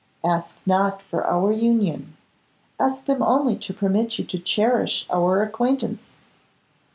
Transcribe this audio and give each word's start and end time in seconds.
Ask 0.25 0.59
not 0.65 0.99
for 0.99 1.27
our 1.27 1.51
union, 1.51 2.17
ask 2.79 3.05
them 3.05 3.21
only 3.21 3.55
to 3.57 3.71
permit 3.71 4.17
you 4.17 4.25
to 4.25 4.39
cherish 4.39 5.05
our 5.11 5.43
acquaintance. 5.43 6.09